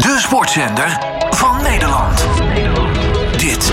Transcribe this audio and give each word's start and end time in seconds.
De 0.00 0.16
sportzender 0.18 0.98
van 1.30 1.62
Nederland. 1.62 2.26
Dit 3.36 3.72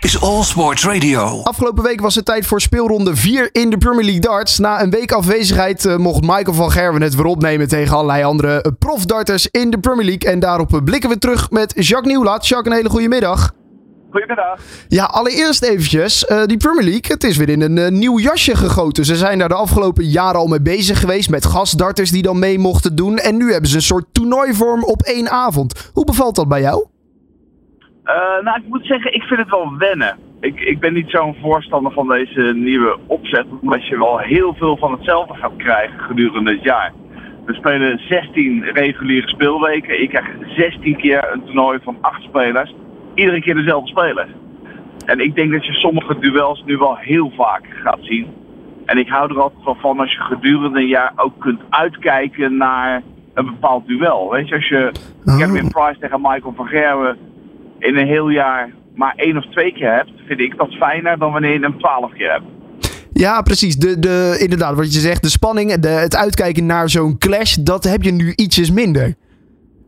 is 0.00 0.20
All 0.20 0.42
Sports 0.42 0.84
Radio. 0.84 1.40
Afgelopen 1.42 1.82
week 1.82 2.00
was 2.00 2.14
het 2.14 2.24
tijd 2.24 2.46
voor 2.46 2.60
speelronde 2.60 3.16
4 3.16 3.48
in 3.52 3.70
de 3.70 3.78
Premier 3.78 4.04
League 4.04 4.20
darts. 4.20 4.58
Na 4.58 4.82
een 4.82 4.90
week 4.90 5.12
afwezigheid 5.12 5.84
eh, 5.84 5.96
mocht 5.96 6.20
Michael 6.20 6.54
van 6.54 6.70
Gerwen 6.70 7.02
het 7.02 7.14
weer 7.14 7.24
opnemen 7.24 7.68
tegen 7.68 7.94
allerlei 7.96 8.24
andere 8.24 8.62
eh, 8.62 8.72
profdarters 8.78 9.48
in 9.50 9.70
de 9.70 9.78
Premier 9.78 10.04
League. 10.04 10.30
En 10.32 10.38
daarop 10.38 10.80
blikken 10.84 11.10
we 11.10 11.18
terug 11.18 11.50
met 11.50 11.72
Jacques 11.76 12.12
Nieuwlaat. 12.12 12.46
Jacques, 12.46 12.72
een 12.72 12.78
hele 12.78 12.90
goede 12.90 13.08
middag. 13.08 13.52
Goedemiddag. 14.14 14.58
Ja, 14.88 15.04
allereerst 15.04 15.64
eventjes, 15.64 16.26
eh, 16.26 16.44
die 16.44 16.56
Premier 16.56 16.82
League, 16.82 17.12
het 17.14 17.24
is 17.24 17.36
weer 17.36 17.48
in 17.48 17.60
een 17.60 17.78
eh, 17.78 17.90
nieuw 17.90 18.18
jasje 18.18 18.56
gegoten. 18.56 19.04
Ze 19.04 19.14
zijn 19.14 19.38
daar 19.38 19.48
de 19.48 19.54
afgelopen 19.54 20.04
jaren 20.04 20.40
al 20.40 20.46
mee 20.46 20.62
bezig 20.62 21.00
geweest 21.00 21.30
met 21.30 21.46
gastdarters 21.46 22.10
die 22.10 22.22
dan 22.22 22.38
mee 22.38 22.58
mochten 22.58 22.96
doen. 22.96 23.16
En 23.16 23.36
nu 23.36 23.50
hebben 23.52 23.70
ze 23.70 23.76
een 23.76 23.92
soort 23.92 24.04
toernooivorm 24.12 24.84
op 24.84 25.00
één 25.02 25.28
avond. 25.28 25.90
Hoe 25.92 26.04
bevalt 26.04 26.36
dat 26.36 26.48
bij 26.48 26.60
jou? 26.60 26.86
Eh, 28.04 28.14
nou, 28.42 28.56
ik 28.60 28.68
moet 28.68 28.86
zeggen, 28.86 29.14
ik 29.14 29.22
vind 29.22 29.40
het 29.40 29.50
wel 29.50 29.76
wennen. 29.78 30.18
Ik, 30.40 30.60
ik 30.60 30.80
ben 30.80 30.92
niet 30.92 31.10
zo'n 31.10 31.36
voorstander 31.42 31.92
van 31.92 32.08
deze 32.08 32.52
nieuwe 32.56 32.98
opzet, 33.06 33.46
omdat 33.60 33.86
je 33.86 33.98
wel 33.98 34.18
heel 34.18 34.54
veel 34.54 34.76
van 34.76 34.92
hetzelfde 34.92 35.34
gaat 35.34 35.56
krijgen 35.56 35.98
gedurende 35.98 36.52
het 36.52 36.62
jaar. 36.62 36.92
We 37.46 37.54
spelen 37.54 37.98
16 38.08 38.64
reguliere 38.64 39.28
speelweken. 39.28 40.02
Ik 40.02 40.08
krijg 40.08 40.26
16 40.56 40.96
keer 40.96 41.32
een 41.32 41.44
toernooi 41.44 41.78
van 41.82 41.96
8 42.00 42.22
spelers. 42.22 42.74
Iedere 43.14 43.40
keer 43.40 43.54
dezelfde 43.54 43.88
speler. 43.88 44.28
En 45.06 45.20
ik 45.20 45.34
denk 45.34 45.52
dat 45.52 45.66
je 45.66 45.72
sommige 45.72 46.18
duels 46.18 46.62
nu 46.66 46.76
wel 46.76 46.96
heel 46.96 47.32
vaak 47.36 47.66
gaat 47.82 47.98
zien. 48.00 48.26
En 48.86 48.98
ik 48.98 49.08
hou 49.08 49.30
er 49.30 49.40
altijd 49.40 49.64
wel 49.64 49.76
van 49.80 49.98
als 49.98 50.12
je 50.12 50.20
gedurende 50.20 50.78
een 50.78 50.86
jaar 50.86 51.12
ook 51.16 51.38
kunt 51.38 51.60
uitkijken 51.68 52.56
naar 52.56 53.02
een 53.34 53.44
bepaald 53.46 53.86
duel. 53.86 54.30
Weet 54.30 54.48
je, 54.48 54.54
als 54.54 54.68
je 54.68 54.92
Oh. 55.24 55.38
Kevin 55.38 55.68
Price 55.68 55.98
tegen 56.00 56.20
Michael 56.20 56.52
van 56.56 56.66
Gerwen 56.66 57.16
in 57.78 57.96
een 57.96 58.06
heel 58.06 58.28
jaar 58.28 58.70
maar 58.94 59.12
één 59.16 59.36
of 59.36 59.44
twee 59.50 59.72
keer 59.72 59.92
hebt, 59.92 60.10
vind 60.26 60.40
ik 60.40 60.56
dat 60.56 60.72
fijner 60.72 61.18
dan 61.18 61.32
wanneer 61.32 61.52
je 61.52 61.60
hem 61.60 61.78
twaalf 61.78 62.12
keer 62.12 62.30
hebt. 62.30 62.44
Ja, 63.12 63.42
precies. 63.42 63.76
De, 63.76 63.98
de, 63.98 64.36
inderdaad, 64.38 64.76
wat 64.76 64.94
je 64.94 65.00
zegt, 65.00 65.22
de 65.22 65.28
spanning, 65.28 65.74
de, 65.74 65.88
het 65.88 66.16
uitkijken 66.16 66.66
naar 66.66 66.90
zo'n 66.90 67.18
clash, 67.18 67.54
dat 67.54 67.84
heb 67.84 68.02
je 68.02 68.12
nu 68.12 68.32
ietsjes 68.34 68.70
minder. 68.70 69.14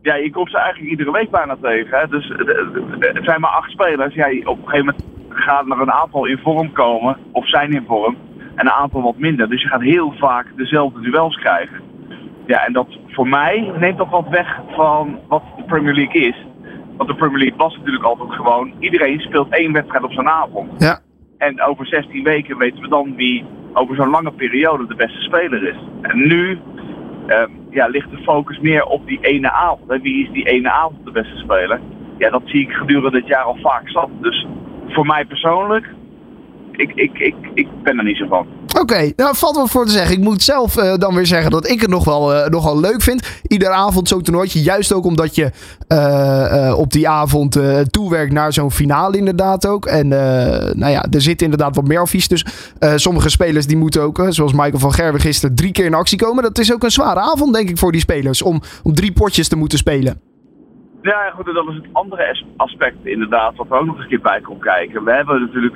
Ja, 0.07 0.15
je 0.15 0.31
komt 0.31 0.49
ze 0.49 0.57
eigenlijk 0.57 0.89
iedere 0.91 1.11
week 1.11 1.29
bijna 1.29 1.55
tegen. 1.61 1.99
Hè? 1.99 2.07
Dus 2.07 2.29
eh, 2.29 2.39
eh, 2.39 3.13
het 3.13 3.23
zijn 3.23 3.41
maar 3.41 3.49
acht 3.49 3.71
spelers. 3.71 4.13
Ja, 4.13 4.27
op 4.27 4.57
een 4.57 4.69
gegeven 4.69 4.85
moment 4.85 5.03
gaan 5.29 5.71
er 5.71 5.81
een 5.81 5.91
aantal 5.91 6.25
in 6.25 6.37
vorm 6.37 6.71
komen, 6.71 7.17
of 7.31 7.49
zijn 7.49 7.71
in 7.73 7.85
vorm, 7.87 8.17
en 8.55 8.65
een 8.65 8.71
aantal 8.71 9.01
wat 9.01 9.17
minder. 9.17 9.49
Dus 9.49 9.61
je 9.61 9.67
gaat 9.67 9.81
heel 9.81 10.13
vaak 10.17 10.45
dezelfde 10.55 10.99
duels 11.01 11.35
krijgen. 11.35 11.81
Ja, 12.45 12.65
en 12.65 12.73
dat 12.73 12.87
voor 13.07 13.27
mij 13.27 13.71
neemt 13.79 13.97
dat 13.97 14.09
wat 14.09 14.27
weg 14.29 14.59
van 14.75 15.19
wat 15.27 15.43
de 15.57 15.63
Premier 15.63 15.93
League 15.93 16.21
is. 16.21 16.45
Want 16.97 17.09
de 17.09 17.15
Premier 17.15 17.39
League 17.39 17.57
was 17.57 17.77
natuurlijk 17.77 18.03
altijd 18.03 18.31
gewoon, 18.31 18.73
iedereen 18.79 19.19
speelt 19.19 19.49
één 19.49 19.73
wedstrijd 19.73 20.03
op 20.03 20.11
zijn 20.11 20.29
avond. 20.29 20.71
Ja. 20.77 20.99
En 21.37 21.61
over 21.61 21.87
16 21.87 22.23
weken 22.23 22.57
weten 22.57 22.81
we 22.81 22.87
dan 22.87 23.15
wie 23.15 23.45
over 23.73 23.95
zo'n 23.95 24.09
lange 24.09 24.31
periode 24.31 24.87
de 24.87 24.95
beste 24.95 25.21
speler 25.21 25.63
is. 25.63 25.77
En 26.01 26.27
nu 26.27 26.59
ja, 27.69 27.87
ligt 27.87 28.11
de 28.11 28.17
focus 28.17 28.59
meer 28.59 28.83
op 28.83 29.07
die 29.07 29.19
ene 29.21 29.51
avond. 29.51 30.01
Wie 30.01 30.23
is 30.23 30.31
die 30.31 30.47
ene 30.47 30.71
avond 30.71 31.05
de 31.05 31.11
beste 31.11 31.37
speler? 31.37 31.79
Ja, 32.17 32.29
dat 32.29 32.41
zie 32.45 32.61
ik 32.61 32.71
gedurende 32.71 33.17
het 33.17 33.27
jaar 33.27 33.43
al 33.43 33.57
vaak 33.61 33.89
zat. 33.89 34.09
Dus 34.21 34.45
voor 34.87 35.05
mij 35.05 35.25
persoonlijk, 35.25 35.85
ik, 36.77 36.91
ik, 36.95 37.11
ik, 37.19 37.35
ik 37.53 37.67
ben 37.83 37.97
er 37.97 38.03
niet 38.03 38.17
zo 38.17 38.27
van. 38.27 38.47
Oké, 38.79 39.11
nou 39.15 39.35
valt 39.35 39.55
wat 39.55 39.69
voor 39.69 39.85
te 39.85 39.91
zeggen. 39.91 40.15
Ik 40.15 40.23
moet 40.23 40.41
zelf 40.41 40.77
eh, 40.77 40.95
dan 40.95 41.15
weer 41.15 41.25
zeggen 41.25 41.51
dat 41.51 41.69
ik 41.69 41.81
het 41.81 41.89
nog 41.89 42.05
wel, 42.05 42.49
nog 42.49 42.63
wel 42.63 42.79
leuk 42.79 43.01
vind. 43.01 43.41
Iedere 43.47 43.71
avond 43.71 44.07
zo'n 44.07 44.21
toernooitje. 44.21 44.61
Juist 44.61 44.93
ook 44.93 45.05
omdat 45.05 45.35
je 45.35 45.51
eh, 45.87 46.73
op 46.77 46.91
die 46.91 47.09
avond 47.09 47.59
toewerkt 47.91 48.33
naar 48.33 48.53
zo'n 48.53 48.71
finale 48.71 49.17
inderdaad 49.17 49.67
ook. 49.67 49.85
En 49.85 50.07
nou 50.07 50.87
ja, 50.87 51.05
er 51.09 51.21
zit 51.21 51.41
inderdaad 51.41 51.75
wat 51.75 51.87
meer 51.87 51.99
advies. 51.99 52.27
Dus 52.27 52.45
sommige 52.95 53.29
spelers 53.29 53.67
die 53.67 53.77
moeten 53.77 54.01
ook, 54.01 54.25
zoals 54.29 54.51
Michael 54.53 54.79
van 54.79 54.93
Gerwen 54.93 55.21
gisteren, 55.21 55.55
drie 55.55 55.71
keer 55.71 55.85
in 55.85 55.93
actie 55.93 56.17
komen. 56.17 56.43
Dat 56.43 56.57
is 56.57 56.73
ook 56.73 56.83
een 56.83 56.91
zware 56.91 57.19
avond 57.19 57.53
denk 57.53 57.69
ik 57.69 57.77
voor 57.77 57.91
die 57.91 58.01
spelers. 58.01 58.41
Om, 58.41 58.61
om 58.83 58.93
drie 58.93 59.11
potjes 59.11 59.47
te 59.47 59.57
moeten 59.57 59.77
spelen. 59.77 60.21
Ja, 61.01 61.31
goed, 61.35 61.47
en 61.47 61.53
dat 61.53 61.67
is 61.67 61.75
het 61.75 61.85
andere 61.91 62.29
as- 62.29 62.45
aspect 62.57 62.95
inderdaad, 63.03 63.55
wat 63.55 63.67
er 63.69 63.77
ook 63.77 63.85
nog 63.85 63.95
eens 63.95 64.03
een 64.03 64.09
keer 64.09 64.21
bij 64.21 64.41
komt 64.41 64.61
kijken. 64.61 65.03
We 65.03 65.11
hebben 65.11 65.41
natuurlijk 65.41 65.75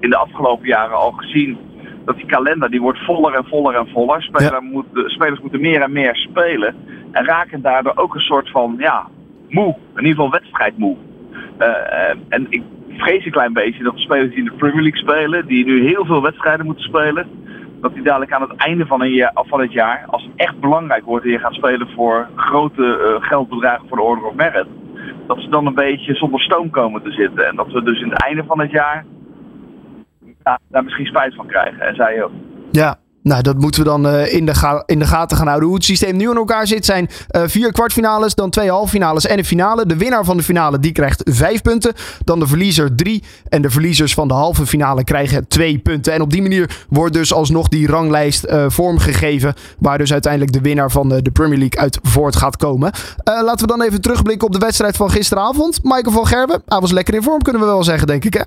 in 0.00 0.10
de 0.10 0.16
afgelopen 0.16 0.66
jaren 0.66 0.96
al 0.96 1.10
gezien 1.10 1.58
dat 2.04 2.16
die 2.16 2.26
kalender 2.26 2.70
die 2.70 2.80
wordt 2.80 3.04
voller 3.04 3.34
en 3.34 3.44
voller 3.44 3.74
en 3.74 3.88
voller. 3.88 4.22
Speler 4.22 4.62
moet, 4.62 4.86
de 4.92 5.10
spelers 5.10 5.40
moeten 5.40 5.60
meer 5.60 5.80
en 5.80 5.92
meer 5.92 6.16
spelen 6.16 6.74
en 7.12 7.24
raken 7.24 7.62
daardoor 7.62 7.92
ook 7.96 8.14
een 8.14 8.20
soort 8.20 8.50
van, 8.50 8.74
ja, 8.78 9.06
moe. 9.48 9.76
In 9.96 10.04
ieder 10.04 10.10
geval 10.10 10.30
wedstrijdmoe. 10.30 10.96
Eh, 11.58 12.16
en 12.28 12.46
ik 12.48 12.62
vrees 12.96 13.24
een 13.24 13.30
klein 13.30 13.52
beetje 13.52 13.82
dat 13.82 13.94
de 13.94 14.00
spelers 14.00 14.28
die 14.28 14.38
in 14.38 14.44
de 14.44 14.52
Premier 14.52 14.82
League 14.82 15.00
spelen, 15.00 15.46
die 15.46 15.64
nu 15.64 15.86
heel 15.86 16.04
veel 16.04 16.22
wedstrijden 16.22 16.66
moeten 16.66 16.84
spelen, 16.84 17.28
dat 17.80 17.94
die 17.94 18.02
dadelijk 18.02 18.32
aan 18.32 18.48
het 18.48 18.56
einde 18.56 18.86
van, 18.86 19.02
een 19.02 19.12
jaar, 19.12 19.32
van 19.34 19.60
het 19.60 19.72
jaar, 19.72 20.04
als 20.06 20.22
het 20.22 20.32
echt 20.36 20.60
belangrijk 20.60 21.04
wordt 21.04 21.24
en 21.24 21.30
je 21.30 21.38
gaat 21.38 21.54
spelen 21.54 21.88
voor 21.94 22.28
grote 22.36 22.98
eh, 22.98 23.28
geldbedragen 23.28 23.88
voor 23.88 23.96
de 23.96 24.02
Order 24.02 24.24
of 24.24 24.34
Merit, 24.34 24.66
dat 25.26 25.40
ze 25.40 25.48
dan 25.48 25.66
een 25.66 25.74
beetje 25.74 26.14
zonder 26.14 26.40
stoom 26.40 26.70
komen 26.70 27.02
te 27.02 27.12
zitten. 27.12 27.46
En 27.46 27.56
dat 27.56 27.72
we 27.72 27.82
dus 27.82 28.00
in 28.00 28.10
het 28.10 28.22
einde 28.22 28.44
van 28.44 28.60
het 28.60 28.70
jaar 28.70 29.04
ja, 30.46 30.58
daar 30.68 30.84
misschien 30.84 31.06
spijt 31.06 31.34
van 31.34 31.46
krijgen. 31.46 31.80
En 31.80 31.94
zij 31.94 32.22
ook. 32.24 32.30
Ja, 32.70 32.98
nou 33.22 33.42
dat 33.42 33.58
moeten 33.58 33.82
we 33.82 33.88
dan 33.88 34.06
eh, 34.06 34.34
in, 34.34 34.46
de 34.46 34.54
ga- 34.54 34.82
in 34.86 34.98
de 34.98 35.04
gaten 35.06 35.36
gaan 35.36 35.46
houden. 35.46 35.66
Hoe 35.68 35.76
het 35.76 35.86
systeem 35.86 36.16
nu 36.16 36.30
in 36.30 36.36
elkaar 36.36 36.66
zit 36.66 36.84
zijn 36.84 37.08
eh, 37.28 37.42
vier 37.46 37.72
kwartfinales, 37.72 38.34
dan 38.34 38.50
twee 38.50 38.70
halffinales 38.70 39.26
en 39.26 39.38
een 39.38 39.44
finale. 39.44 39.86
De 39.86 39.96
winnaar 39.96 40.24
van 40.24 40.36
de 40.36 40.42
finale 40.42 40.78
die 40.78 40.92
krijgt 40.92 41.22
vijf 41.30 41.62
punten. 41.62 41.92
Dan 42.24 42.38
de 42.38 42.46
verliezer 42.46 42.94
drie. 42.94 43.22
En 43.48 43.62
de 43.62 43.70
verliezers 43.70 44.14
van 44.14 44.28
de 44.28 44.34
halve 44.34 44.66
finale 44.66 45.04
krijgen 45.04 45.48
twee 45.48 45.78
punten. 45.78 46.12
En 46.12 46.20
op 46.20 46.30
die 46.30 46.42
manier 46.42 46.84
wordt 46.88 47.12
dus 47.14 47.32
alsnog 47.32 47.68
die 47.68 47.86
ranglijst 47.86 48.44
eh, 48.44 48.64
vormgegeven. 48.68 49.54
Waar 49.78 49.98
dus 49.98 50.12
uiteindelijk 50.12 50.52
de 50.52 50.60
winnaar 50.60 50.90
van 50.90 51.08
de 51.08 51.30
Premier 51.32 51.58
League 51.58 51.80
uit 51.80 51.98
voort 52.02 52.36
gaat 52.36 52.56
komen. 52.56 52.92
Laten 53.24 53.66
we 53.66 53.76
dan 53.76 53.82
even 53.82 54.00
terugblikken 54.00 54.46
op 54.46 54.52
de 54.52 54.58
wedstrijd 54.58 54.96
van 54.96 55.10
gisteravond. 55.10 55.80
Michael 55.82 56.10
van 56.12 56.26
Gerben, 56.26 56.62
hij 56.66 56.80
was 56.80 56.92
lekker 56.92 57.14
in 57.14 57.22
vorm 57.22 57.42
kunnen 57.42 57.62
we 57.62 57.68
wel 57.68 57.84
zeggen 57.84 58.06
denk 58.06 58.24
ik 58.24 58.34
hè? 58.34 58.40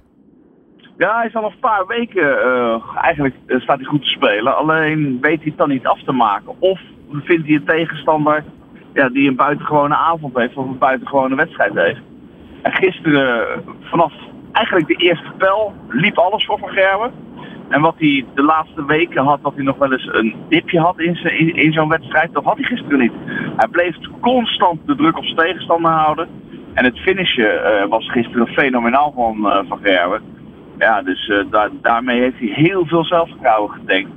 Ja, 1.00 1.16
hij 1.18 1.26
is 1.28 1.36
al 1.36 1.44
een 1.46 1.60
paar 1.60 1.88
weken 1.88 2.42
eh, 2.44 2.82
eigenlijk 3.02 3.36
eh, 3.46 3.60
staat 3.60 3.78
hij 3.78 3.86
goed 3.86 4.02
te 4.02 4.10
spelen. 4.10 4.58
Alleen 4.58 5.18
weet 5.22 5.38
hij 5.40 5.46
het 5.48 5.58
dan 5.58 5.70
niet 5.70 5.86
af 5.88 6.04
te 6.04 6.12
maken. 6.12 6.54
Of 6.60 6.80
vindt 7.12 7.46
hij 7.48 7.56
een 7.56 7.66
tegenstander 7.66 8.44
ja, 8.94 9.10
die 9.10 9.28
een 9.30 9.36
buitengewone 9.36 9.96
avond 9.96 10.36
heeft 10.38 10.56
of 10.56 10.66
een 10.66 10.78
buitengewone 10.78 11.36
wedstrijd 11.36 11.74
heeft. 11.74 12.00
En 12.62 12.72
gisteren, 12.72 13.48
vanaf 13.82 14.14
eigenlijk 14.52 14.88
de 14.88 14.96
eerste 15.06 15.32
pel, 15.38 15.74
liep 15.90 16.18
alles 16.18 16.46
voor 16.46 16.60
Van 16.60 16.70
Gerwen. 16.70 17.12
En 17.70 17.81
wat 17.81 17.96
hij 17.98 18.26
de 18.36 18.44
laatste 18.44 18.86
weken 18.86 19.24
had, 19.24 19.44
dat 19.44 19.54
hij 19.56 19.64
nog 19.64 19.78
wel 19.78 19.92
eens 19.92 20.10
een 20.12 20.36
dipje 20.50 20.80
had 20.80 21.00
in, 21.00 21.16
zijn- 21.16 21.38
in, 21.40 21.56
in 21.56 21.72
zo'n 21.74 21.90
wedstrijd, 21.90 22.34
dat 22.34 22.44
had 22.44 22.56
hij 22.58 22.66
gisteren 22.66 23.00
niet. 23.00 23.14
Hij 23.56 23.68
bleef 23.72 23.96
constant 24.22 24.80
de 24.88 24.96
druk 24.96 25.18
op 25.18 25.24
zijn 25.24 25.38
tegenstander 25.38 25.92
houden. 25.92 26.28
En 26.74 26.86
het 26.86 27.00
finishen 27.00 27.64
eh, 27.64 27.88
was 27.90 28.12
gisteren 28.12 28.48
fenomenaal 28.48 29.12
van 29.16 29.66
Van 29.68 29.80
Gerwen. 29.84 30.38
Ja, 30.80 31.02
dus 31.02 31.28
eh, 31.30 31.52
daar- 31.52 31.70
daarmee 31.82 32.20
heeft 32.22 32.40
hij 32.40 32.48
heel 32.54 32.86
veel 32.86 33.06
zelfvertrouwen 33.06 33.72
getankt. 33.72 34.10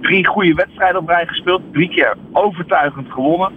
Drie 0.00 0.26
goede 0.26 0.54
wedstrijden 0.54 1.00
op 1.00 1.08
rij 1.08 1.26
gespeeld, 1.26 1.62
drie 1.72 1.88
keer 1.88 2.16
overtuigend 2.32 3.10
gewonnen. 3.10 3.52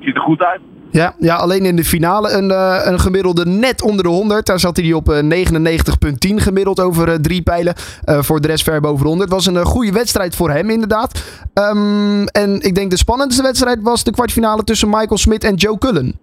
Ziet 0.00 0.14
er 0.14 0.20
goed 0.20 0.42
uit. 0.42 0.60
Ja, 0.90 1.14
ja, 1.18 1.34
alleen 1.36 1.64
in 1.64 1.76
de 1.76 1.84
finale 1.84 2.30
een, 2.30 2.50
eh, 2.50 2.80
een 2.84 3.00
gemiddelde 3.00 3.46
net 3.46 3.82
onder 3.82 4.02
de 4.02 4.08
100. 4.10 4.46
Daar 4.46 4.58
zat 4.60 4.76
hij 4.76 4.92
op 4.92 5.08
eh, 5.08 5.22
99,10 5.22 6.40
gemiddeld 6.40 6.80
over 6.80 7.22
drie 7.22 7.42
pijlen. 7.42 7.74
Voor 8.04 8.40
de 8.40 8.48
rest 8.48 8.64
ver 8.64 8.80
boven 8.80 9.02
de 9.02 9.08
100. 9.08 9.30
Was 9.30 9.46
een 9.46 9.64
goede 9.64 9.92
wedstrijd 9.92 10.36
voor 10.36 10.50
hem 10.50 10.70
inderdaad. 10.70 11.24
Ehm, 11.54 12.22
en 12.26 12.60
ik 12.60 12.74
denk 12.74 12.90
de 12.90 12.96
spannendste 12.96 13.42
wedstrijd 13.42 13.78
was 13.82 14.04
de 14.04 14.10
kwartfinale 14.12 14.64
tussen 14.64 14.88
Michael 14.88 15.18
Smit 15.18 15.44
en 15.44 15.54
Joe 15.54 15.78
Cullen. 15.78 16.18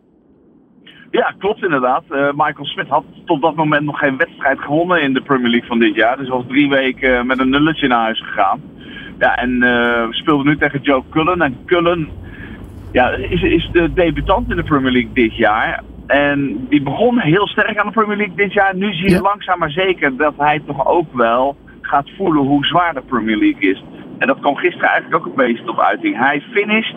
Ja, 1.19 1.33
klopt 1.37 1.63
inderdaad. 1.63 2.03
Eh, 2.09 2.27
Michael 2.31 2.65
Smith 2.65 2.87
had 2.87 3.03
tot 3.25 3.41
dat 3.41 3.55
moment 3.55 3.83
nog 3.83 3.99
geen 3.99 4.17
wedstrijd 4.17 4.59
gewonnen 4.59 5.01
in 5.01 5.13
de 5.13 5.21
Premier 5.21 5.49
League 5.49 5.67
van 5.67 5.79
dit 5.79 5.95
jaar. 5.95 6.17
Dus 6.17 6.29
was 6.29 6.43
drie 6.47 6.69
weken 6.69 7.17
eh, 7.17 7.23
met 7.23 7.39
een 7.39 7.49
nulletje 7.49 7.87
naar 7.87 8.01
huis 8.03 8.21
gegaan. 8.21 8.61
Ja, 9.19 9.35
en 9.35 9.59
we 9.59 10.07
speelden 10.09 10.45
nu 10.45 10.57
tegen 10.57 10.81
Joe 10.81 11.03
Cullen. 11.09 11.41
En 11.41 11.57
Cullen 11.65 12.09
ja, 12.91 13.09
is, 13.09 13.41
is 13.41 13.69
de 13.71 13.93
debutant 13.93 14.49
in 14.49 14.55
de 14.55 14.63
Premier 14.63 14.91
League 14.91 15.13
dit 15.13 15.35
jaar. 15.35 15.83
En 16.07 16.65
die 16.69 16.81
begon 16.81 17.19
heel 17.19 17.47
sterk 17.47 17.77
aan 17.77 17.85
de 17.87 17.91
Premier 17.91 18.17
League 18.17 18.35
dit 18.35 18.53
jaar. 18.53 18.75
Nu 18.75 18.93
zie 18.93 19.09
je 19.09 19.15
Ja. 19.15 19.21
langzaam 19.21 19.59
maar 19.59 19.71
zeker 19.71 20.17
dat 20.17 20.33
hij 20.37 20.61
toch 20.65 20.87
ook 20.87 21.13
wel 21.13 21.55
gaat 21.81 22.09
voelen 22.17 22.43
hoe 22.43 22.65
zwaar 22.65 22.93
de 22.93 23.01
Premier 23.01 23.37
League 23.37 23.71
is. 23.71 23.83
En 24.17 24.27
dat 24.27 24.39
kwam 24.39 24.55
gisteren 24.55 24.89
eigenlijk 24.89 25.15
ook 25.15 25.25
een 25.25 25.45
beetje 25.45 25.63
tot 25.63 25.79
uiting. 25.79 26.17
Hij 26.17 26.41
finisht 26.51 26.95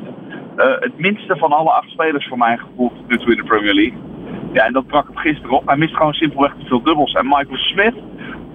het 0.56 0.98
minste 0.98 1.36
van 1.36 1.52
alle 1.52 1.70
acht 1.70 1.88
spelers 1.88 2.26
voor 2.28 2.38
mijn 2.38 2.58
gevoel 2.58 2.88
tot 2.88 3.08
nu 3.08 3.18
toe 3.18 3.30
in 3.30 3.36
de 3.36 3.44
Premier 3.44 3.74
League. 3.74 3.98
Ja, 4.52 4.64
en 4.64 4.72
dat 4.72 4.86
brak 4.86 5.06
hem 5.06 5.16
gisteren 5.16 5.56
op. 5.56 5.66
Hij 5.66 5.76
mist 5.76 5.96
gewoon 5.96 6.12
simpelweg 6.12 6.54
te 6.58 6.66
veel 6.66 6.82
dubbels. 6.82 7.12
En 7.12 7.26
Michael 7.26 7.56
Smith, 7.56 7.94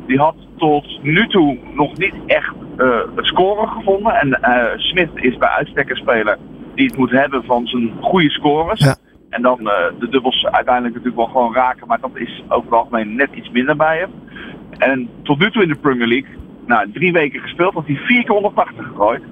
die 0.07 0.17
had 0.17 0.35
tot 0.57 1.03
nu 1.03 1.27
toe 1.27 1.57
nog 1.73 1.97
niet 1.97 2.13
echt 2.25 2.53
eh, 2.77 2.99
het 3.15 3.25
scoren 3.25 3.67
gevonden. 3.67 4.13
En 4.13 4.41
eh, 4.41 4.77
Smith 4.77 5.09
is 5.13 5.37
bij 5.37 5.49
uitstek 5.49 5.89
een 5.89 5.95
speler 5.95 6.37
die 6.75 6.85
het 6.85 6.97
moet 6.97 7.11
hebben 7.11 7.43
van 7.43 7.67
zijn 7.67 7.91
goede 8.01 8.29
scores. 8.29 8.79
Ja. 8.79 8.95
En 9.29 9.41
dan 9.41 9.69
eh, 9.69 9.99
de 9.99 10.09
dubbels 10.09 10.45
uiteindelijk 10.45 10.95
natuurlijk 10.95 11.15
wel 11.15 11.33
gewoon 11.33 11.53
raken. 11.53 11.87
Maar 11.87 11.99
dat 11.99 12.11
is 12.13 12.43
over 12.47 12.63
het 12.63 12.79
algemeen 12.79 13.15
net 13.15 13.29
iets 13.33 13.49
minder 13.49 13.75
bij 13.75 13.97
hem. 13.97 14.11
En 14.77 15.09
tot 15.23 15.39
nu 15.39 15.51
toe 15.51 15.63
in 15.63 15.69
de 15.69 15.75
Premier 15.75 16.07
League, 16.07 16.35
nou, 16.65 16.91
drie 16.91 17.11
weken 17.11 17.41
gespeeld, 17.41 17.73
had 17.73 17.85
hij 17.85 17.95
4 17.95 18.23
keer 18.23 18.33
180 18.33 18.85
gegooid. 18.85 19.23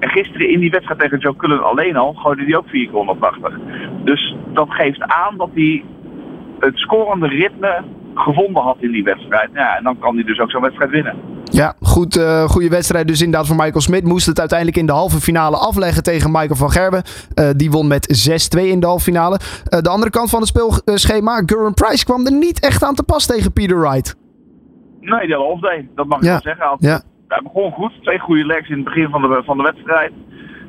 En 0.00 0.08
gisteren 0.08 0.48
in 0.48 0.60
die 0.60 0.70
wedstrijd 0.70 1.00
tegen 1.00 1.18
Joe 1.18 1.36
Cullen 1.36 1.64
alleen 1.64 1.96
al 1.96 2.12
gooide 2.12 2.44
hij 2.44 2.56
ook 2.56 2.68
4 2.68 2.84
keer 2.84 2.96
180. 2.96 3.58
Dus 4.04 4.36
dat 4.52 4.70
geeft 4.70 5.02
aan 5.02 5.36
dat 5.36 5.50
hij 5.54 5.84
het 6.58 6.78
scorende 6.78 7.28
ritme 7.28 7.84
gevonden 8.14 8.62
had 8.62 8.76
in 8.78 8.92
die 8.92 9.04
wedstrijd. 9.04 9.50
Ja, 9.54 9.76
en 9.76 9.84
dan 9.84 9.98
kan 9.98 10.14
hij 10.14 10.24
dus 10.24 10.38
ook 10.40 10.50
zo'n 10.50 10.62
wedstrijd 10.62 10.90
winnen. 10.90 11.14
Ja, 11.44 11.74
goed, 11.80 12.16
uh, 12.16 12.44
goede 12.44 12.68
wedstrijd 12.68 13.08
dus 13.08 13.22
inderdaad 13.22 13.46
voor 13.46 13.56
Michael 13.56 13.80
Smit. 13.80 14.04
Moest 14.04 14.26
het 14.26 14.38
uiteindelijk 14.38 14.78
in 14.78 14.86
de 14.86 14.92
halve 14.92 15.20
finale 15.20 15.56
afleggen 15.56 16.02
tegen 16.02 16.30
Michael 16.30 16.54
van 16.54 16.70
Gerben. 16.70 17.02
Uh, 17.34 17.48
die 17.56 17.70
won 17.70 17.86
met 17.86 18.30
6-2 18.58 18.62
in 18.62 18.80
de 18.80 18.86
halve 18.86 19.04
finale. 19.04 19.38
Uh, 19.68 19.80
de 19.80 19.88
andere 19.88 20.10
kant 20.10 20.30
van 20.30 20.40
het 20.40 20.48
speelschema, 20.48 21.42
Gurren 21.46 21.74
Price 21.74 22.04
kwam 22.04 22.26
er 22.26 22.32
niet 22.32 22.60
echt 22.60 22.84
aan 22.84 22.94
te 22.94 23.02
pas 23.02 23.26
tegen 23.26 23.52
Peter 23.52 23.80
Wright. 23.80 24.16
Nee, 25.00 25.26
de 25.26 25.34
halfday, 25.34 25.88
dat 25.94 26.06
mag 26.06 26.18
ik 26.18 26.24
ja. 26.24 26.30
wel 26.30 26.40
zeggen. 26.40 26.76
Ja. 26.78 27.02
Hij 27.32 27.40
begon 27.42 27.72
goed, 27.72 27.92
twee 28.02 28.18
goede 28.18 28.46
legs 28.46 28.68
in 28.68 28.74
het 28.74 28.84
begin 28.84 29.08
van 29.08 29.22
de, 29.22 29.42
van 29.44 29.56
de 29.56 29.62
wedstrijd. 29.62 30.12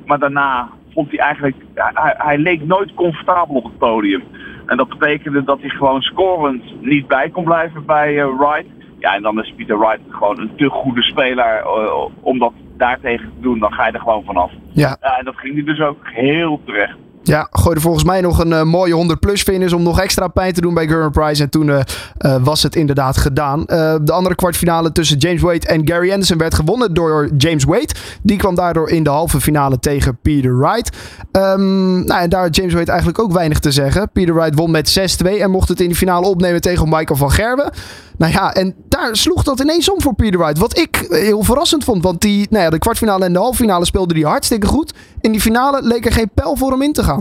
Maar 0.06 0.20
daarna 0.20 0.70
vond 0.94 1.10
hij 1.10 1.20
eigenlijk, 1.20 1.56
hij, 1.74 2.16
hij 2.18 2.38
leek 2.38 2.66
nooit 2.66 2.94
comfortabel 2.94 3.56
op 3.56 3.64
het 3.64 3.78
podium. 3.78 4.24
En 4.66 4.78
dat 4.78 4.90
betekende 4.90 5.44
dat 5.44 5.60
hij 5.60 5.70
gewoon 5.70 6.02
scorend 6.02 6.82
niet 6.82 7.08
bij 7.08 7.30
kon 7.30 7.44
blijven 7.44 7.86
bij 7.86 8.14
uh, 8.14 8.38
Wright. 8.38 8.70
Ja, 9.00 9.16
en 9.16 9.22
dan 9.22 9.40
is 9.40 9.54
Peter 9.58 9.80
Wright 9.80 10.00
gewoon 10.10 10.40
een 10.40 10.56
te 10.56 10.70
goede 10.70 11.02
speler 11.02 11.62
uh, 11.62 12.06
om 12.22 12.40
dat 12.40 12.54
daartegen 12.78 13.32
te 13.36 13.42
doen. 13.42 13.60
Dan 13.60 13.74
ga 13.74 13.86
je 13.86 13.92
er 13.92 14.00
gewoon 14.00 14.24
vanaf. 14.24 14.52
Ja. 14.72 14.98
ja. 15.02 15.18
En 15.18 15.26
dat 15.26 15.38
ging 15.38 15.54
hij 15.54 15.64
dus 15.64 15.80
ook 15.80 16.00
heel 16.04 16.62
terecht. 16.66 16.98
Ja, 17.24 17.48
gooide 17.52 17.82
volgens 17.82 18.04
mij 18.04 18.22
nog 18.22 18.40
een 18.40 18.52
uh, 18.52 18.64
mooie 18.64 18.94
100 18.94 19.20
plus 19.20 19.42
finish 19.42 19.72
om 19.72 19.84
nog 19.84 20.00
extra 20.00 20.28
pijn 20.28 20.54
te 20.54 20.62
doen 20.62 20.74
bij 20.74 20.88
Gurren 20.88 21.12
Price. 21.12 21.44
En 21.44 21.50
toen 21.50 21.68
uh, 21.68 21.80
uh, 22.20 22.36
was 22.44 22.64
het 22.64 22.76
inderdaad 22.76 23.18
gedaan. 23.18 23.64
de 24.02 24.12
andere 24.12 24.36
kwartfinale 24.36 24.92
tussen 24.92 25.18
James 25.18 25.42
Wade 25.42 25.68
en 25.68 25.88
Gary 25.88 26.12
Anderson 26.12 26.38
werd 26.38 26.56
gewonnen 26.56 26.94
door 26.94 27.30
James 27.38 27.64
Wade. 27.64 27.94
Die 28.24 28.38
kwam 28.38 28.56
daardoor 28.56 28.90
in 28.90 29.04
de 29.04 29.10
halve 29.10 29.42
finale 29.42 29.80
tegen 29.80 30.18
Peter 30.22 30.58
Wright. 30.58 30.98
Um, 31.32 32.06
nou, 32.06 32.22
en 32.22 32.30
daar 32.30 32.42
had 32.42 32.56
James 32.56 32.74
Wade 32.74 32.90
eigenlijk 32.92 33.20
ook 33.20 33.32
weinig 33.32 33.60
te 33.60 33.72
zeggen. 33.72 34.10
Peter 34.12 34.34
Wright 34.34 34.56
won 34.56 34.72
met 34.72 35.20
6-2 35.26 35.28
en 35.40 35.52
mocht 35.52 35.70
het 35.70 35.82
in 35.82 35.90
de 35.90 35.96
finale 35.96 36.28
opnemen 36.28 36.62
tegen 36.62 36.90
Michael 36.90 37.20
van 37.20 37.32
Gerwen. 37.32 37.72
Nou 38.18 38.34
ja, 38.34 38.54
en 38.54 38.76
daar 38.90 39.16
sloeg 39.16 39.44
dat 39.44 39.60
ineens 39.60 39.92
om 39.92 40.02
voor 40.02 40.14
Peter 40.14 40.40
Wright. 40.40 40.58
Wat 40.58 40.78
ik 40.78 41.06
heel 41.10 41.44
verrassend 41.44 41.84
vond. 41.84 42.04
Want 42.04 42.22
die, 42.22 42.48
nou 42.50 42.64
ja, 42.64 42.70
de 42.70 42.80
kwartfinale 42.80 43.26
en 43.26 43.34
de 43.34 43.40
halve 43.40 43.58
finale 43.58 43.86
speelde 43.86 44.14
hij 44.14 44.24
hartstikke 44.24 44.68
goed. 44.68 44.94
In 45.22 45.32
die 45.32 45.42
finale 45.42 45.82
leek 45.84 46.06
er 46.06 46.12
geen 46.12 46.30
pijl 46.34 46.56
voor 46.56 46.72
hem 46.72 46.82
in 46.82 46.94
te 46.94 47.04
gaan. 47.04 47.21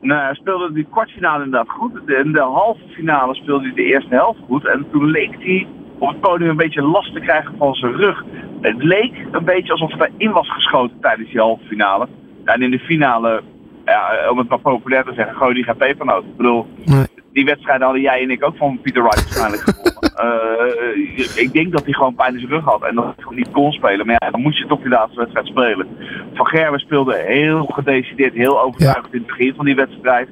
Nou, 0.00 0.20
hij 0.20 0.34
speelde 0.34 0.72
die 0.72 0.86
kwartfinale 0.90 1.44
inderdaad 1.44 1.70
goed. 1.70 1.92
In 2.06 2.32
de 2.32 2.40
halve 2.40 2.80
finale 2.88 3.34
speelde 3.34 3.64
hij 3.64 3.74
de 3.74 3.84
eerste 3.84 4.14
helft 4.14 4.40
goed. 4.48 4.66
En 4.66 4.86
toen 4.90 5.10
leek 5.10 5.34
hij 5.38 5.66
op 5.98 6.08
het 6.08 6.20
podium 6.20 6.50
een 6.50 6.56
beetje 6.56 6.82
last 6.82 7.12
te 7.12 7.20
krijgen 7.20 7.54
van 7.58 7.74
zijn 7.74 7.96
rug. 7.96 8.24
Het 8.60 8.82
leek 8.82 9.26
een 9.30 9.44
beetje 9.44 9.72
alsof 9.72 9.98
hij 9.98 10.10
in 10.16 10.32
was 10.32 10.52
geschoten 10.52 11.00
tijdens 11.00 11.30
die 11.30 11.40
halve 11.40 11.64
finale. 11.66 12.08
En 12.44 12.62
in 12.62 12.70
de 12.70 12.78
finale, 12.78 13.42
ja, 13.84 14.30
om 14.30 14.38
het 14.38 14.48
maar 14.48 14.58
populair 14.58 15.04
te 15.04 15.14
zeggen, 15.14 15.36
gooi 15.36 15.54
die 15.54 15.64
geen 15.64 15.76
pepernoot. 15.76 16.24
Ik 16.24 16.36
bedoel, 16.36 16.66
nee 16.84 17.06
die 17.32 17.44
wedstrijden 17.44 17.84
hadden 17.84 18.02
jij 18.02 18.22
en 18.22 18.30
ik 18.30 18.44
ook 18.44 18.56
van 18.56 18.80
Peter 18.80 19.02
Wright 19.02 19.22
waarschijnlijk. 19.22 19.64
uh, 20.24 21.42
ik 21.44 21.52
denk 21.52 21.72
dat 21.72 21.84
hij 21.84 21.92
gewoon 21.92 22.14
pijn 22.14 22.32
in 22.32 22.40
zijn 22.40 22.52
rug 22.52 22.64
had 22.64 22.82
en 22.82 22.94
dat 22.94 23.04
hij 23.04 23.14
gewoon 23.16 23.34
niet 23.34 23.50
kon 23.50 23.72
spelen. 23.72 24.06
Maar 24.06 24.16
ja, 24.20 24.30
dan 24.30 24.40
moest 24.40 24.58
je 24.58 24.66
toch 24.66 24.80
die 24.80 24.88
laatste 24.88 25.18
wedstrijd 25.18 25.46
spelen. 25.46 25.86
Van 26.34 26.46
Gerwen 26.46 26.80
speelde 26.80 27.16
heel 27.26 27.64
gedecideerd, 27.64 28.34
heel 28.34 28.60
overtuigend 28.60 29.14
in 29.14 29.18
het 29.18 29.26
begin 29.26 29.54
van 29.54 29.64
die 29.64 29.74
wedstrijd. 29.74 30.28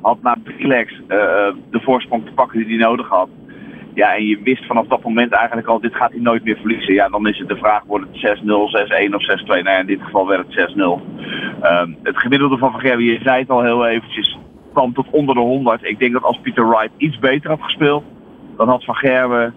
Had 0.00 0.22
na 0.22 0.36
drie 0.44 0.66
legs 0.66 0.92
uh, 0.92 1.08
de 1.70 1.80
voorsprong 1.80 2.24
te 2.24 2.32
pakken 2.32 2.58
die 2.58 2.68
hij 2.68 2.86
nodig 2.86 3.08
had. 3.08 3.28
Ja, 3.94 4.14
en 4.14 4.26
je 4.26 4.40
wist 4.42 4.66
vanaf 4.66 4.86
dat 4.86 5.02
moment 5.02 5.32
eigenlijk 5.32 5.66
al, 5.66 5.80
dit 5.80 5.94
gaat 5.94 6.10
hij 6.10 6.20
nooit 6.20 6.44
meer 6.44 6.56
verliezen. 6.56 6.94
Ja, 6.94 7.08
dan 7.08 7.28
is 7.28 7.38
het 7.38 7.48
de 7.48 7.56
vraag, 7.56 7.82
wordt 7.84 8.06
het 8.12 8.38
6-0, 8.38 8.42
6-1 8.42 9.14
of 9.14 9.22
6-2? 9.42 9.46
Nou 9.46 9.62
ja, 9.62 9.78
in 9.78 9.86
dit 9.86 10.02
geval 10.02 10.26
werd 10.26 10.46
het 10.48 10.70
6-0. 10.70 10.80
Uh, 11.62 11.82
het 12.02 12.18
gemiddelde 12.18 12.58
van 12.58 12.70
Van 12.70 12.80
Gerwen, 12.80 13.04
je 13.04 13.20
zei 13.22 13.40
het 13.40 13.50
al 13.50 13.62
heel 13.62 13.86
eventjes, 13.86 14.38
kwam 14.72 14.92
tot 14.92 15.06
onder 15.10 15.34
de 15.34 15.40
100. 15.40 15.84
Ik 15.84 15.98
denk 15.98 16.12
dat 16.12 16.22
als 16.22 16.38
Peter 16.42 16.68
Wright 16.68 16.90
iets 16.96 17.18
beter 17.18 17.50
had 17.50 17.62
gespeeld, 17.62 18.04
dan 18.56 18.68
had 18.68 18.84
Van 18.84 18.94
Gerwen 18.94 19.54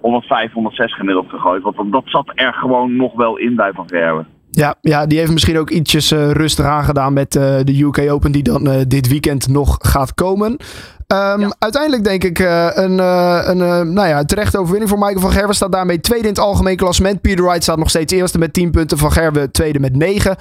105, 0.00 0.52
106 0.52 0.94
gemiddeld 0.94 1.28
gegooid. 1.28 1.62
Want 1.62 1.92
dat 1.92 2.02
zat 2.04 2.32
er 2.34 2.52
gewoon 2.52 2.96
nog 2.96 3.14
wel 3.14 3.36
in 3.36 3.56
bij 3.56 3.72
Van 3.72 3.88
Gerwen. 3.88 4.26
Ja, 4.50 4.74
ja, 4.80 5.06
die 5.06 5.18
heeft 5.18 5.32
misschien 5.32 5.58
ook 5.58 5.70
ietsjes 5.70 6.12
uh, 6.12 6.30
rustig 6.30 6.64
aangedaan 6.64 7.12
met 7.12 7.34
uh, 7.34 7.42
de 7.62 7.82
UK 7.82 8.10
Open 8.10 8.32
die 8.32 8.42
dan 8.42 8.68
uh, 8.68 8.80
dit 8.88 9.08
weekend 9.08 9.48
nog 9.48 9.76
gaat 9.80 10.14
komen. 10.14 10.50
Um, 10.50 11.40
ja. 11.40 11.54
Uiteindelijk 11.58 12.04
denk 12.04 12.24
ik 12.24 12.38
een, 12.38 12.98
een 12.98 13.92
nou 13.92 14.08
ja, 14.08 14.24
terechte 14.24 14.58
overwinning 14.58 14.90
voor 14.90 14.98
Michael 14.98 15.20
van 15.20 15.30
Gerwen. 15.30 15.54
Staat 15.54 15.72
daarmee 15.72 16.00
tweede 16.00 16.24
in 16.24 16.34
het 16.34 16.42
algemeen 16.42 16.76
klassement. 16.76 17.20
Peter 17.20 17.44
Wright 17.44 17.62
staat 17.62 17.78
nog 17.78 17.90
steeds 17.90 18.12
eerste 18.12 18.38
met 18.38 18.52
10 18.52 18.70
punten. 18.70 18.98
Van 18.98 19.12
Gerwen 19.12 19.52
tweede 19.52 19.80
met 19.80 19.96
9. 19.96 20.36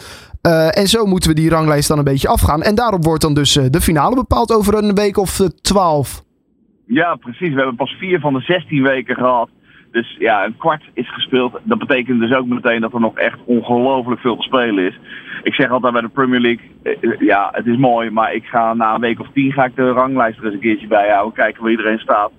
en 0.70 0.88
zo 0.88 1.06
moeten 1.06 1.30
we 1.30 1.36
die 1.36 1.50
ranglijst 1.50 1.88
dan 1.88 1.98
een 1.98 2.04
beetje 2.04 2.28
afgaan. 2.28 2.62
En 2.62 2.76
daarop 2.76 3.04
wordt 3.04 3.22
dan 3.22 3.34
dus 3.34 3.60
de 3.70 3.82
finale 3.82 4.16
bepaald 4.16 4.54
over 4.54 4.76
een 4.76 4.96
week 4.96 5.18
of 5.18 5.42
12. 5.62 6.25
Ja, 6.86 7.16
precies. 7.16 7.50
We 7.50 7.58
hebben 7.58 7.76
pas 7.76 7.96
vier 8.00 8.20
van 8.20 8.34
de 8.34 8.42
16 8.42 8.84
weken 8.84 9.16
gehad. 9.16 9.50
Dus 9.92 10.16
ja, 10.20 10.46
een 10.46 10.58
kwart 10.58 10.84
is 10.94 11.14
gespeeld. 11.14 11.60
Dat 11.64 11.80
betekent 11.80 12.20
dus 12.20 12.34
ook 12.34 12.46
meteen 12.46 12.82
dat 12.82 12.94
er 12.94 13.00
nog 13.00 13.18
echt 13.18 13.40
ongelooflijk 13.46 14.22
veel 14.22 14.36
te 14.36 14.44
spelen 14.44 14.86
is. 14.86 15.00
Ik 15.44 15.54
zeg 15.54 15.70
altijd 15.70 15.94
bij 15.94 16.02
de 16.02 16.08
Premier 16.08 16.40
League, 16.40 16.70
eh, 16.84 17.20
ja, 17.20 17.50
het 17.52 17.66
is 17.66 17.78
mooi, 17.78 18.10
maar 18.10 18.34
ik 18.34 18.46
ga 18.46 18.74
na 18.74 18.94
een 18.94 19.02
week 19.02 19.20
of 19.20 19.28
tien 19.34 19.52
ga 19.52 19.66
ik 19.66 19.76
de 19.76 19.92
ranglijst 19.92 20.38
er 20.38 20.46
eens 20.46 20.54
een 20.54 20.60
keertje 20.60 20.88
bijhouden. 20.88 21.34
Kijken 21.34 21.62
waar 21.62 21.72
iedereen 21.72 22.00
staat. 22.00 22.32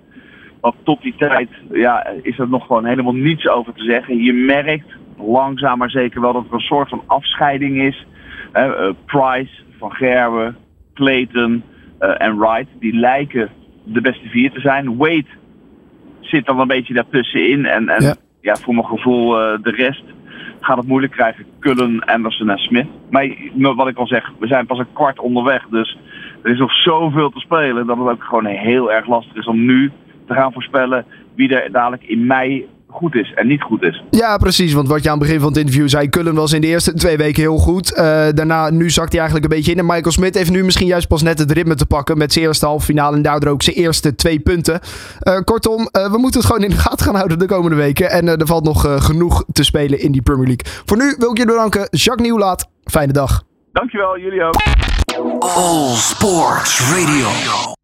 Want 0.61 0.75
tot 0.83 1.03
die 1.03 1.15
tijd 1.17 1.49
ja, 1.71 2.07
is 2.23 2.39
er 2.39 2.49
nog 2.49 2.67
gewoon 2.67 2.85
helemaal 2.85 3.15
niets 3.15 3.49
over 3.49 3.73
te 3.73 3.85
zeggen. 3.85 4.23
Je 4.23 4.33
merkt 4.33 4.97
langzaam 5.19 5.79
maar 5.79 5.91
zeker 5.91 6.21
wel 6.21 6.33
dat 6.33 6.45
er 6.49 6.55
een 6.55 6.61
soort 6.61 6.89
van 6.89 7.03
afscheiding 7.07 7.83
is. 7.83 8.07
Uh, 8.55 8.91
Price, 9.07 9.53
Van 9.79 9.93
Gerwen, 9.93 10.57
Clayton 10.95 11.63
en 11.99 12.39
Wright, 12.39 12.69
die 12.79 12.95
lijken 12.95 13.51
de 13.87 14.01
beste 14.01 14.29
vier 14.29 14.51
te 14.51 14.61
zijn. 14.61 14.97
Wade 14.97 15.25
zit 16.21 16.47
dan 16.47 16.61
een 16.61 16.67
beetje 16.67 16.95
daartussenin. 16.95 17.67
En, 17.67 17.89
en 17.89 18.03
ja. 18.03 18.15
ja 18.41 18.57
voor 18.57 18.75
mijn 18.75 18.87
gevoel, 18.87 19.41
uh, 19.41 19.59
de 19.63 19.71
rest 19.71 20.05
gaat 20.61 20.77
het 20.77 20.87
moeilijk 20.87 21.13
krijgen. 21.13 21.45
Cullen, 21.61 22.05
Anderson 22.05 22.51
en 22.51 22.59
Smith. 22.59 22.87
Maar 23.11 23.29
wat 23.75 23.89
ik 23.89 23.97
al 23.97 24.07
zeg, 24.07 24.33
we 24.39 24.47
zijn 24.47 24.67
pas 24.67 24.79
een 24.79 24.93
kwart 24.93 25.19
onderweg. 25.19 25.67
Dus 25.71 25.99
er 26.43 26.51
is 26.51 26.59
nog 26.59 26.75
zoveel 26.75 27.31
te 27.31 27.41
spelen 27.41 27.87
dat 27.87 27.99
het 27.99 28.09
ook 28.09 28.23
gewoon 28.23 28.47
heel 28.47 28.93
erg 28.93 29.07
lastig 29.07 29.37
is 29.37 29.47
om 29.47 29.65
nu 29.65 29.93
te 30.27 30.35
gaan 30.35 30.53
voorspellen 30.53 31.05
wie 31.35 31.57
er 31.57 31.73
dadelijk 31.73 32.03
in 32.03 32.27
mei 32.27 32.67
goed 32.97 33.15
is 33.15 33.33
en 33.35 33.47
niet 33.47 33.63
goed 33.63 33.83
is. 33.83 34.03
Ja, 34.11 34.37
precies. 34.37 34.73
Want 34.73 34.89
wat 34.89 35.03
je 35.03 35.11
aan 35.11 35.19
het 35.19 35.27
begin 35.27 35.41
van 35.41 35.49
het 35.49 35.59
interview 35.59 35.89
zei, 35.89 36.09
Cullen 36.09 36.35
was 36.35 36.53
in 36.53 36.61
de 36.61 36.67
eerste 36.67 36.95
twee 36.95 37.17
weken 37.17 37.43
heel 37.43 37.59
goed. 37.59 37.93
Uh, 37.93 37.99
daarna, 38.31 38.71
nu 38.71 38.91
zakt 38.91 39.11
hij 39.11 39.21
eigenlijk 39.21 39.51
een 39.51 39.57
beetje 39.57 39.73
in. 39.73 39.79
En 39.79 39.87
Michael 39.87 40.11
Smit 40.11 40.35
heeft 40.35 40.51
nu 40.51 40.65
misschien 40.65 40.87
juist 40.87 41.09
pas 41.09 41.23
net 41.23 41.39
het 41.39 41.51
ritme 41.51 41.75
te 41.75 41.87
pakken 41.87 42.19
met 42.19 42.33
zijn 42.33 42.45
eerste 42.45 42.67
halve 42.67 42.85
finale 42.85 43.17
en 43.17 43.23
daardoor 43.23 43.51
ook 43.51 43.63
zijn 43.63 43.77
eerste 43.77 44.15
twee 44.15 44.41
punten. 44.41 44.81
Uh, 45.23 45.39
kortom, 45.45 45.81
uh, 45.81 46.11
we 46.11 46.19
moeten 46.19 46.41
het 46.41 46.49
gewoon 46.49 46.65
in 46.65 46.71
de 46.71 46.77
gaten 46.77 47.07
gaan 47.07 47.15
houden 47.15 47.39
de 47.39 47.47
komende 47.47 47.77
weken. 47.77 48.11
En 48.11 48.29
er 48.29 48.47
valt 48.47 48.65
nog 48.65 49.05
genoeg 49.05 49.45
te 49.53 49.65
spelen 49.65 50.01
in 50.01 50.13
die 50.13 50.23
Premier 50.23 50.47
League. 50.47 50.83
Voor 50.85 50.97
nu 50.97 51.15
wil 51.19 51.31
ik 51.31 51.39
je 51.39 51.47
bedanken. 51.47 51.89
Jacques 51.91 52.27
Nieuwlaat, 52.27 52.69
fijne 52.85 53.13
dag. 53.13 53.43
Dankjewel, 53.73 54.19
jullie 54.19 54.43
ook. 54.43 54.63
All 55.39 55.95
Sports 55.95 56.91
Radio. 56.91 57.75